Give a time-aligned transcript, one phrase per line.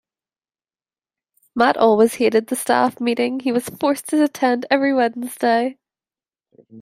[1.53, 5.77] Matt always hated the staff meeting he was forced to attend every Wednesday